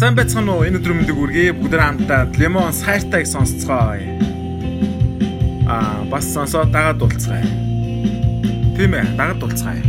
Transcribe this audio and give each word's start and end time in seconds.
Сайн 0.00 0.16
байцгаана 0.16 0.54
уу? 0.56 0.64
Энэ 0.64 0.78
өдөр 0.80 0.94
мэндийг 0.96 1.18
үргэе. 1.20 1.52
Бүгдээ 1.60 1.76
хамтдаа 1.76 2.32
Lemon 2.40 2.72
сайртайг 2.72 3.28
сонсцгоё. 3.28 4.00
Аа, 5.68 6.08
бас 6.08 6.24
сонсоод 6.32 6.72
дагаад 6.72 6.96
дуулцгаая. 6.96 7.44
Тийм 8.80 8.96
ээ, 8.96 9.12
дагаад 9.20 9.44
дуулцгаая. 9.44 9.84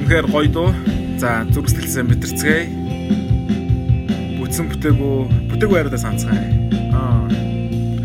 Үнэхээр 0.00 0.26
гоё 0.32 0.48
дуу. 0.48 0.72
За, 1.20 1.44
зүрхсэлсэн 1.52 2.08
битэрцгээе. 2.08 2.72
Бүтсэн 4.40 4.72
бүтээгүү, 4.72 5.16
бүтээгүү 5.52 5.76
яриудаа 5.76 6.00
санацгаая. 6.00 6.48
Аа, 6.96 7.28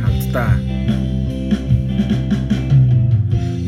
хамтдаа. 0.04 0.52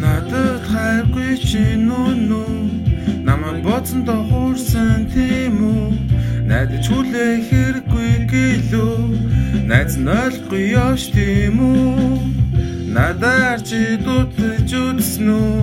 Надад 0.04 0.68
хайргүй 0.68 1.39
чи 1.39 1.64
нүү 1.80 2.11
нүү 2.27 2.43
намайг 2.43 2.52
бодсондоо 3.66 4.21
хуурсан 4.30 5.08
тийм 5.13 5.55
үү? 5.71 5.88
Найдаж 6.49 6.85
хүлээ 6.91 7.34
хэрэггүй 7.48 8.12
гэлөө. 8.31 8.99
Найз 9.70 9.95
нь 9.95 10.12
ойлгохгүй 10.21 10.63
явш 10.85 11.04
тийм 11.16 11.58
үү? 11.63 12.20
Надаар 12.95 13.59
чи 13.68 13.95
дутаж 14.05 14.70
үзсэн 14.70 15.27
үү? 15.31 15.57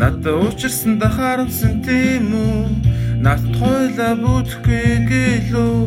Надад 0.00 0.26
уучирсан 0.42 0.98
да 1.00 1.08
харамсан 1.16 1.74
тийм 1.86 2.34
үү? 2.34 2.60
Надад 3.24 3.54
хойлоо 3.58 4.14
бүтэхгүй 4.22 4.90
гэлөө. 5.10 5.86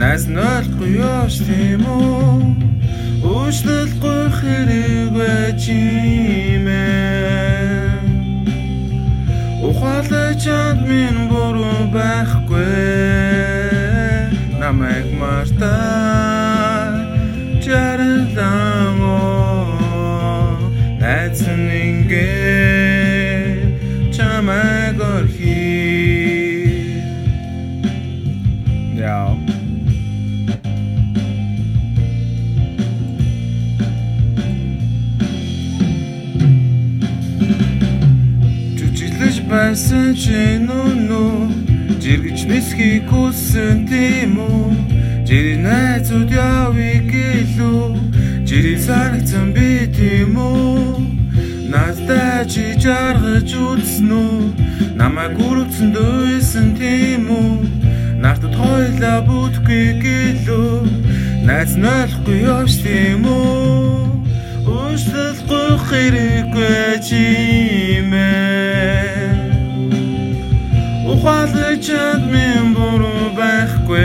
Найз 0.00 0.24
нь 0.28 0.36
ойлгохгүй 0.36 0.92
явш 1.00 1.36
тийм 1.48 1.82
үү? 1.88 2.70
Уушлахгүй 3.24 4.22
хэрэг 4.38 5.08
байж 5.16 5.62
юм 5.72 6.68
чад 10.38 10.78
минь 10.86 11.28
буруу 11.28 11.90
байхгүй. 11.94 12.60
Намайг 14.60 15.06
мартаа 15.20 16.94
чаралдан 17.64 18.98
оо 19.02 20.56
найз 21.00 21.40
ингээ 21.42 22.20
чамайг 24.14 24.98
орхи 25.14 25.89
байсан 39.50 40.14
чи 40.14 40.62
нүнү 40.62 41.50
жиргэж 41.98 42.46
нисхийг 42.46 43.10
хүссэн 43.10 43.82
тийм 43.90 44.38
үү? 44.38 44.70
Жири 45.26 45.56
найзууд 45.66 46.30
явъя 46.30 47.02
гэлүү 47.10 47.82
жири 48.46 48.74
санагцсан 48.78 49.50
би 49.54 49.90
тийм 49.90 50.38
үү? 50.38 51.02
Надтай 51.72 52.46
чи 52.46 52.78
жаргаж 52.78 53.50
үзсэн 53.50 54.10
үү? 54.22 54.38
Намайг 54.94 55.34
үргэлжлэн 55.38 55.90
дүйсэн 55.98 56.68
тийм 56.78 57.26
үү? 57.26 57.54
Надад 58.22 58.54
хойлоо 58.54 59.18
бүтгэе 59.26 59.98
гэлүү. 60.02 60.78
Найз 61.46 61.74
нь 61.74 61.90
ойлгохгүй 61.90 62.38
явж 62.46 62.74
тийм 62.86 63.26
үү? 63.26 64.20
Уушлахгүй 64.70 65.70
хэрэггүй 65.90 67.02
чим 67.02 67.79
ухаалж 71.80 71.86
чад 71.86 72.20
минь 72.30 72.74
буруу 72.74 73.30
байхгүй. 73.36 74.04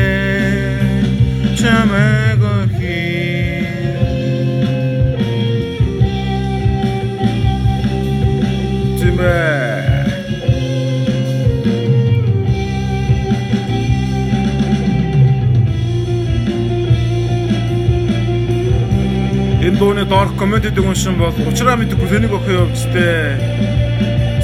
Дууны 19.84 20.06
доорх 20.06 20.32
комментиг 20.40 20.80
уншин 20.80 21.18
бол 21.20 21.36
учраа 21.44 21.76
мэдгүй 21.76 22.08
тэнийг 22.08 22.32
өхөө 22.32 22.56
явжтэй. 22.56 23.36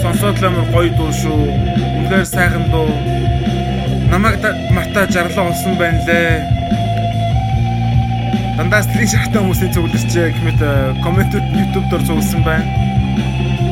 Сонсоод 0.03 0.35
л 0.35 0.47
амар 0.51 0.67
гоё 0.67 0.91
дуу 0.99 1.15
шүү. 1.15 1.47
Үнэхээр 1.95 2.27
сайхан 2.27 2.67
дуу. 2.67 2.91
Намайг 4.11 4.43
мартаа 4.75 5.07
жарлаа 5.07 5.47
олсон 5.47 5.79
байна 5.79 6.03
лээ. 6.03 6.43
Дандаа 8.59 8.83
стрим 8.83 9.07
шахтаа 9.07 9.39
хүмүүсийн 9.39 9.71
зөвлөсчээ 9.79 10.27
гэмэт 10.35 10.59
комментүүд 11.07 11.45
YouTube 11.55 11.87
дээр 11.87 12.03
зөвлөсөн 12.03 12.43
байна. 12.43 12.67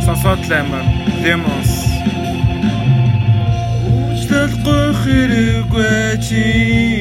Сонсоод 0.07 0.47
л 0.47 0.53
амар 0.55 0.87
Lemons. 1.19 1.71
Уучлахгүй 4.15 4.85
хэрэггүй 5.03 6.15
чимээ 6.23 6.96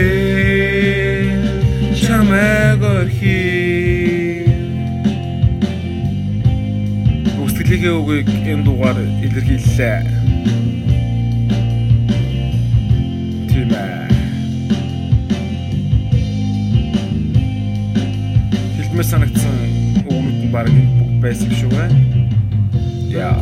чамайг 1.98 2.82
орхи 2.82 4.46
Үсгэлэгээ 7.42 7.94
үгийг 7.98 8.28
энэ 8.52 8.62
дугаар 8.62 8.98
илэрхийллээ. 9.26 9.98
Тийм 13.50 13.70
ээ. 13.74 14.06
Хэлмээр 18.78 19.08
санагдсан 19.10 19.56
үгнүүд 20.06 20.38
нь 20.46 20.52
баг 20.54 20.70
бүгд 20.70 21.18
байсан 21.18 21.50
шүү 21.58 21.70
бай. 21.74 21.90
Yeah. 23.10 23.34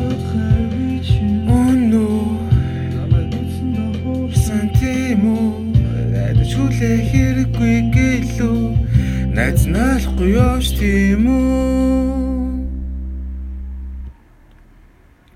Явж 10.27 10.75
тийм 10.75 11.31
үү. 11.31 12.59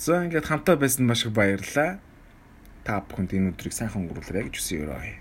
За 0.02 0.26
ингээд 0.26 0.50
хамтаа 0.50 0.74
байсан 0.74 1.06
маш 1.06 1.22
их 1.22 1.30
баярлалаа. 1.30 2.02
Та 2.82 2.98
бүхэнд 3.06 3.30
энэ 3.38 3.50
өдрийг 3.54 3.70
сайхан 3.70 4.10
өнгөрүүлээрэй 4.10 4.50
гэж 4.50 4.54
хүсье 4.58 4.82
өрөөе. 4.82 5.14